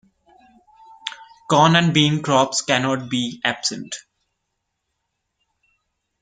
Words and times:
Corn 1.47 1.75
and 1.75 1.93
Bean 1.93 2.23
crops 2.23 2.63
can 2.63 2.81
not 2.81 3.07
be 3.07 3.39
absent. 3.43 3.97